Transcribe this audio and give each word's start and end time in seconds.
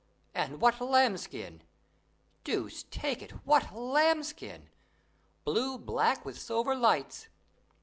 And 0.33 0.59
what 0.59 0.81
lambskin! 0.81 1.61
deuce 2.43 2.85
take 2.89 3.21
it, 3.21 3.29
what 3.45 3.71
lambskin! 3.75 4.67
blue 5.45 5.77
black 5.77 6.25
with 6.25 6.39
silver 6.41 6.73
lights. 6.73 7.27